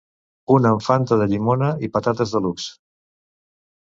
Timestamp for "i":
1.87-1.89